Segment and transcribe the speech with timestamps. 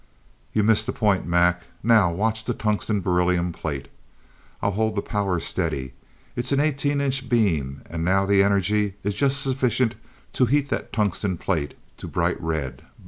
[0.51, 1.61] "You missed the point, Mac.
[1.83, 3.87] Now watch that tungsten beryllium plate.
[4.59, 5.93] I'll hold the power steady.
[6.35, 9.93] It's an eighteen inch beam and now the energy is just sufficient
[10.33, 12.81] to heat that tungsten plate to bright red.